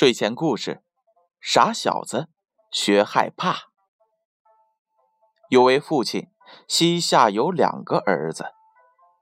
[0.00, 0.82] 睡前故事：
[1.42, 2.30] 傻小子
[2.72, 3.68] 学害怕。
[5.50, 6.28] 有位父亲
[6.66, 8.46] 膝下有两个儿子，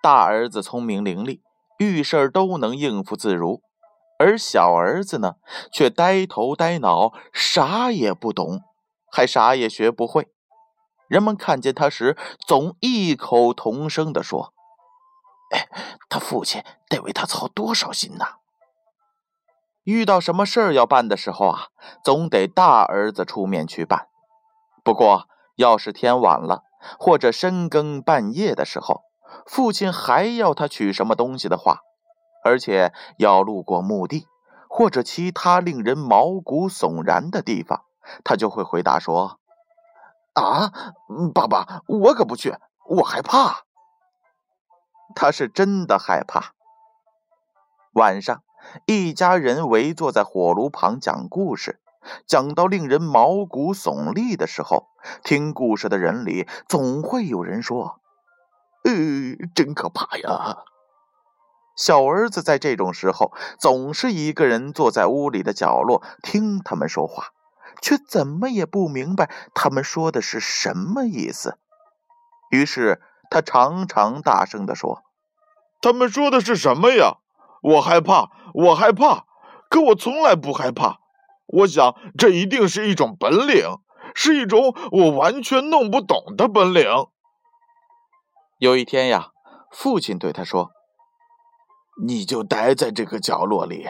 [0.00, 1.40] 大儿子聪明伶俐，
[1.80, 3.60] 遇事都能应付自如，
[4.20, 5.34] 而小儿子呢，
[5.72, 8.60] 却呆头呆脑，啥也不懂，
[9.10, 10.28] 还啥也学不会。
[11.08, 14.54] 人们看见他时，总异口同声地说
[15.50, 15.68] ：“哎，
[16.08, 18.36] 他父亲得为他操多少心呐！”
[19.88, 21.68] 遇到什么事儿要办的时候啊，
[22.04, 24.08] 总得大儿子出面去办。
[24.84, 26.62] 不过，要是天晚了，
[26.98, 29.00] 或者深更半夜的时候，
[29.46, 31.78] 父亲还要他取什么东西的话，
[32.44, 34.26] 而且要路过墓地
[34.68, 37.84] 或者其他令人毛骨悚然的地方，
[38.22, 39.40] 他就会回答说
[40.36, 40.70] ：“啊，
[41.32, 42.54] 爸爸，我可不去，
[42.90, 43.62] 我害怕。”
[45.16, 46.52] 他是真的害怕。
[47.94, 48.42] 晚上。
[48.86, 51.80] 一家人围坐在火炉旁讲故事，
[52.26, 54.88] 讲到令人毛骨悚立的时候，
[55.22, 58.00] 听故事的人里总会有人说
[58.84, 58.92] ：“呃，
[59.54, 60.58] 真可怕呀！”
[61.76, 67.28] 小儿子在这种时候总是一个人坐在屋里的角落听他们说话，
[67.80, 71.56] 却怎么也不明白他们说的是什么意思。
[72.50, 73.00] 于是
[73.30, 75.04] 他常常大声地说
[75.80, 77.18] ：“他们说的是什么呀？”
[77.62, 79.24] 我害怕，我害怕，
[79.68, 81.00] 可我从来不害怕。
[81.46, 83.78] 我想，这一定是一种本领，
[84.14, 86.84] 是一种我完全弄不懂的本领。
[88.58, 89.30] 有一天呀，
[89.70, 90.72] 父亲对他说
[92.06, 93.88] ：“你就待在这个角落里，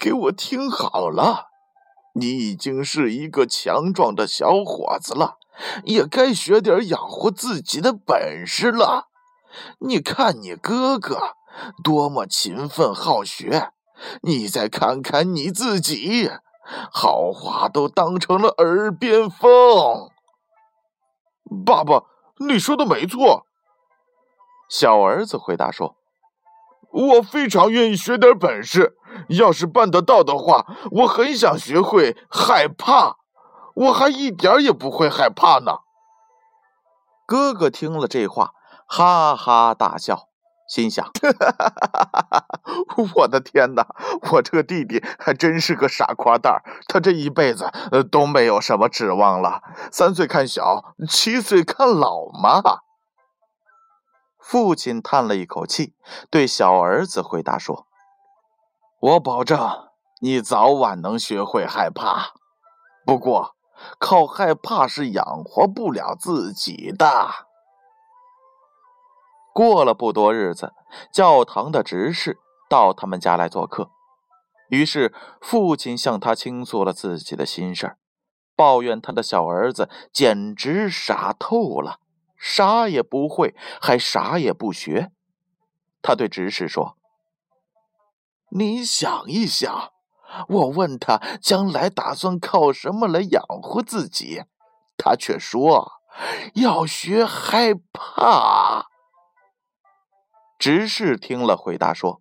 [0.00, 1.48] 给我听好了。
[2.14, 5.38] 你已经是一个强壮的小伙子了，
[5.84, 9.08] 也该学点养活自己的本事了。
[9.80, 11.36] 你看你哥哥。”
[11.82, 13.72] 多么勤奋好学！
[14.22, 16.30] 你再看看你自己，
[16.92, 20.10] 好话都当成了耳边风。
[21.64, 22.04] 爸爸，
[22.38, 23.46] 你说的没错。
[24.68, 25.96] 小儿子回答说
[26.90, 28.96] ：“我非常愿意学点本事，
[29.28, 33.18] 要是办得到的话，我很想学会害怕。
[33.74, 35.78] 我还一点也不会害怕呢。”
[37.26, 38.52] 哥哥听了这话，
[38.86, 40.31] 哈哈大笑。
[40.72, 41.06] 心想：
[43.16, 43.86] “我的天哪，
[44.32, 49.60] 我这个弟弟还真是个傻瓜蛋儿，他这一辈子呃都没有什么指望了。
[49.90, 52.62] 三岁看小，七岁看老嘛。”
[54.40, 55.92] 父亲叹了一口气，
[56.30, 57.86] 对小儿子回答说
[58.98, 59.90] ：“我保证
[60.22, 62.32] 你早晚能学会害怕，
[63.04, 63.54] 不过
[63.98, 67.28] 靠害怕是养活不了自己的。”
[69.54, 70.72] 过了不多日子，
[71.12, 73.90] 教堂的执事到他们家来做客，
[74.68, 77.96] 于是父亲向他倾诉了自己的心事
[78.56, 81.98] 抱怨他的小儿子简直傻透了，
[82.36, 85.10] 啥也不会，还啥也不学。
[86.00, 86.96] 他对执事说
[88.50, 89.92] ：“你想一想，
[90.48, 94.42] 我问他将来打算靠什么来养活自己，
[94.96, 95.92] 他却说
[96.54, 98.88] 要学害怕。”
[100.62, 102.20] 执事听了，回答说：“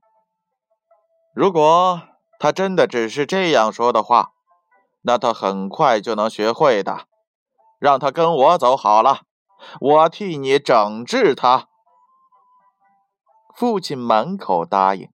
[1.35, 2.01] 如果
[2.39, 4.31] 他真的只是这样说的话，
[5.01, 7.05] 那他很快就能学会的。
[7.77, 9.25] 让他跟我走好了，
[9.79, 11.67] 我替你整治他。”
[13.55, 15.11] 父亲满口答应，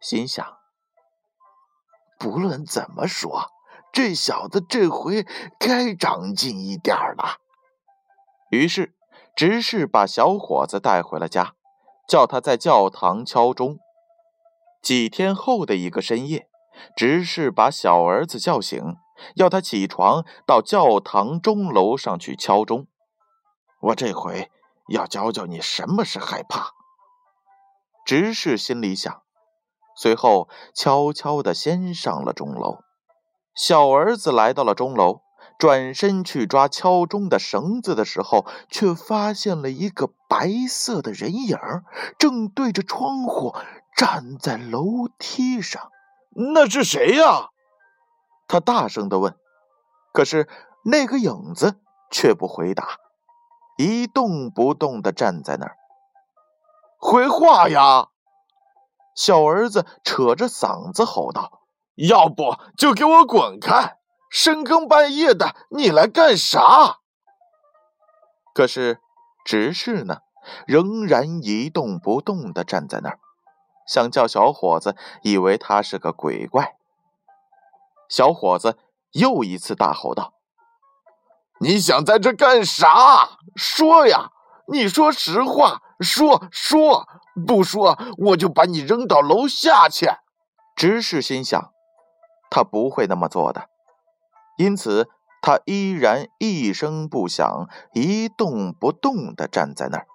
[0.00, 0.44] 心想
[2.18, 3.52] ：“不论怎么说，
[3.92, 5.24] 这小子这回
[5.60, 7.36] 该长进一点了。”
[8.50, 8.96] 于是，
[9.36, 11.54] 执事把小伙子带回了家。
[12.06, 13.78] 叫他在教堂敲钟。
[14.82, 16.48] 几天后的一个深夜，
[16.94, 18.96] 执事把小儿子叫醒，
[19.36, 22.86] 要他起床到教堂钟楼上去敲钟。
[23.80, 24.50] 我这回
[24.88, 26.72] 要教教你什么是害怕。
[28.04, 29.22] 执事心里想，
[29.96, 32.80] 随后悄悄地先上了钟楼。
[33.54, 35.23] 小儿子来到了钟楼。
[35.58, 41.58] 转身去抓敲钟的绳子的时候，却发现了一个白色的人影，
[42.18, 43.54] 正对着窗户
[43.96, 45.90] 站在楼梯上。
[46.54, 47.50] 那是谁呀？
[48.48, 49.36] 他大声的问。
[50.12, 50.48] 可是
[50.84, 51.80] 那个影子
[52.10, 52.98] 却不回答，
[53.78, 55.76] 一动不动的站在那儿。
[56.98, 58.08] 回话呀！
[59.14, 61.62] 小儿子扯着嗓子吼道
[61.94, 63.98] ：“要不就给我滚开！”
[64.34, 66.98] 深更半夜的，你来干啥？
[68.52, 68.98] 可是
[69.44, 70.22] 执事呢，
[70.66, 73.20] 仍然一动不动地站在那儿，
[73.86, 76.74] 想叫小伙子以为他是个鬼怪。
[78.08, 78.76] 小伙子
[79.12, 80.34] 又一次大吼道
[81.62, 83.38] ：“你想在这干啥？
[83.54, 84.32] 说呀！
[84.66, 87.06] 你说实话，说说，
[87.46, 90.10] 不说我就把你扔到楼下去。”
[90.74, 91.72] 执事心想，
[92.50, 93.68] 他不会那么做的，
[94.56, 95.08] 因此
[95.42, 100.06] 他依然一声不响、一动不动地站在那儿，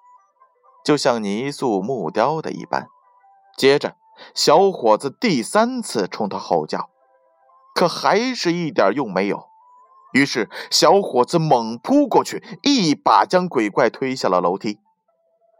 [0.84, 2.88] 就像泥塑木雕的一般。
[3.56, 3.96] 接着，
[4.34, 6.90] 小伙子第三次冲他吼叫。
[7.74, 9.48] 可还是一点用没有，
[10.12, 14.80] 于是小伙子猛扑过去，一把将鬼怪推下了楼梯。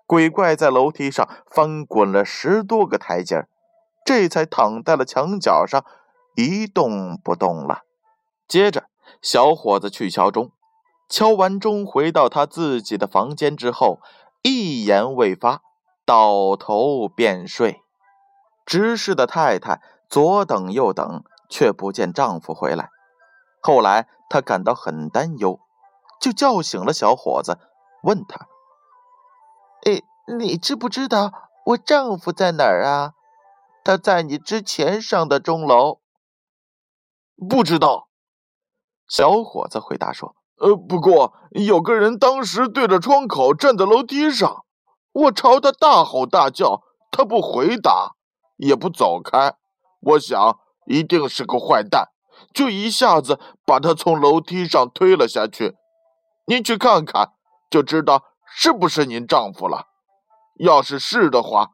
[0.07, 3.47] 鬼怪在楼梯上翻滚了十多个台阶
[4.05, 5.85] 这才躺在了墙角上，
[6.35, 7.85] 一动不动了。
[8.51, 8.91] 接着，
[9.23, 10.51] 小伙子去敲钟，
[11.09, 14.01] 敲完钟回到他自己的房间之后，
[14.43, 15.63] 一言未发，
[16.05, 17.81] 倒头便睡。
[18.67, 21.23] 执事的太太左等右等。
[21.53, 22.91] 却不见丈夫回来，
[23.61, 25.59] 后来她感到很担忧，
[26.21, 27.59] 就叫醒了小伙子，
[28.05, 28.47] 问他
[29.85, 30.01] ：“哎，
[30.39, 33.15] 你知不知道我丈夫在哪儿啊？
[33.83, 35.99] 他在你之前上的钟楼。
[37.51, 38.07] ”“不知道。”
[39.11, 40.35] 小伙子回答说。
[40.57, 44.65] “呃，不过有个人当时对着窗口站在楼梯上，
[45.13, 46.81] 我朝他大吼大叫，
[47.11, 48.15] 他不回答，
[48.57, 49.57] 也不走开。
[50.01, 52.09] 我想。”一定是个坏蛋，
[52.53, 55.77] 就一下子把他从楼梯上推了下去。
[56.47, 57.31] 您去看看，
[57.71, 59.87] 就知道是不是您丈夫了。
[60.59, 61.69] 要是是的话，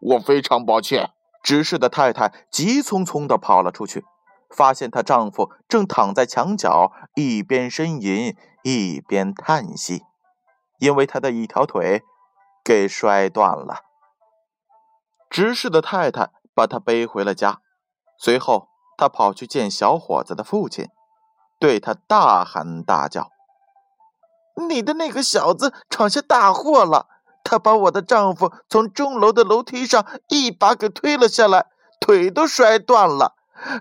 [0.00, 1.12] 我非常抱歉。
[1.44, 4.04] 执事的太太急匆匆地跑了出去，
[4.50, 10.02] 发现她丈夫正躺在墙角，一边呻吟一边叹息，
[10.78, 12.02] 因为她的一条腿
[12.64, 13.82] 给摔断了。
[15.30, 17.60] 执事的太太把他背回了家。
[18.18, 18.68] 随后，
[18.98, 20.88] 他跑去见小伙子的父亲，
[21.58, 23.30] 对他大喊大叫
[24.68, 27.06] ：“你的那个小子闯下大祸了！
[27.42, 31.66] 他把我的丈夫从钟楼的楼梯上一把给推了下来，
[31.98, 33.36] 腿都摔断了。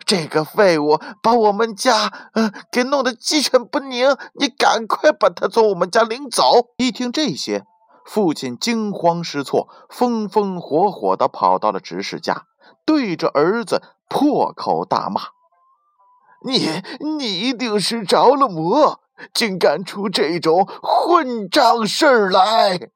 [0.06, 4.16] 这个废物把我们家呃给弄得鸡犬不宁！
[4.34, 7.66] 你赶快把他从我们家领走！”一听这些，
[8.06, 12.46] 父亲惊慌失措，风风火火地跑到了执事家，
[12.86, 13.82] 对着儿子。
[14.12, 15.22] 破口大骂
[16.44, 19.02] ：“你你一定是着了魔，
[19.36, 22.90] 竟干出这种混账事儿来！”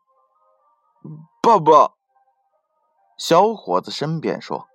[1.39, 1.91] 爸爸，
[3.15, 4.65] 小伙子身边说：“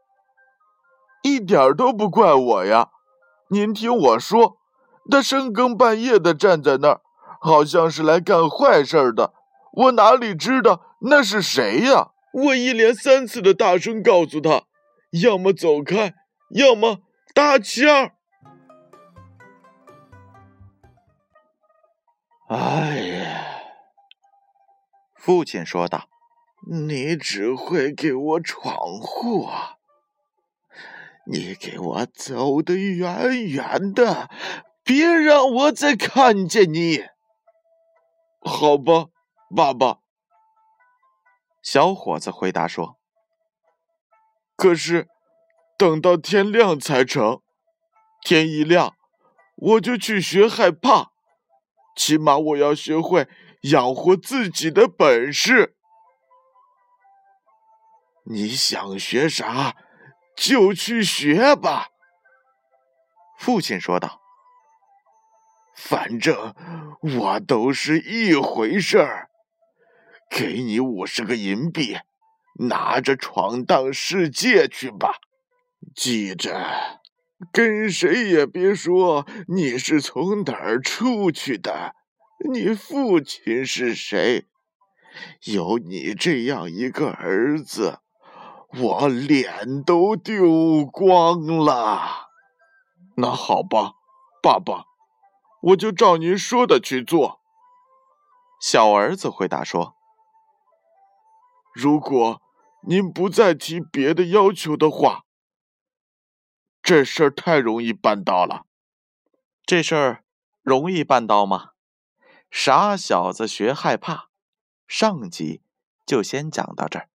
[1.22, 2.90] 一点都不怪我呀！
[3.50, 4.58] 您听我说，
[5.10, 7.00] 他深更半夜的站在那儿，
[7.40, 9.32] 好像是来干坏事的。
[9.72, 12.10] 我哪里知道那是谁呀？
[12.32, 14.64] 我一连三次的大声告诉他，
[15.10, 16.14] 要么走开。”
[16.56, 17.00] 要么
[17.34, 18.12] 打枪。
[22.48, 23.44] 哎呀，
[25.14, 26.08] 父亲说道
[26.72, 29.77] ：“你只会给我闯祸，
[31.30, 34.30] 你给我走得远远的，
[34.82, 37.04] 别让我再看见你。”
[38.40, 39.06] 好吧，
[39.54, 39.98] 爸爸。
[41.62, 42.98] 小伙子回答说
[44.56, 45.08] ：“可是。”
[45.78, 47.40] 等到天亮才成，
[48.24, 48.96] 天一亮，
[49.54, 51.12] 我就去学害怕，
[51.94, 53.28] 起码我要学会
[53.70, 55.76] 养活自己的本事。
[58.24, 59.76] 你想学啥，
[60.38, 61.88] 就去学吧。”
[63.38, 64.20] 父亲说道
[65.76, 66.54] ，“反正
[67.00, 69.28] 我都是一回事儿，
[70.30, 71.98] 给你五十个银币，
[72.68, 75.14] 拿着闯荡世界去吧。”
[75.94, 77.00] 记着，
[77.52, 81.94] 跟谁也别说你是从哪儿出去的，
[82.52, 84.46] 你父亲是谁。
[85.44, 88.00] 有你这样一个儿子，
[88.76, 92.28] 我脸都丢光了。
[93.16, 93.94] 那好吧，
[94.42, 94.84] 爸爸，
[95.62, 97.40] 我就照您说的去做。
[98.60, 99.96] 小儿子回答说
[101.72, 102.42] ：“如果
[102.82, 105.24] 您不再提别的要求的话。”
[106.80, 108.64] 这事儿太容易办到了，
[109.64, 110.24] 这事儿
[110.62, 111.72] 容易办到吗？
[112.50, 114.28] 傻小子学害怕，
[114.86, 115.62] 上集
[116.06, 117.10] 就先讲到这儿，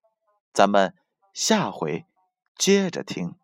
[0.53, 0.95] 咱们
[1.33, 2.05] 下回
[2.55, 3.35] 接着听。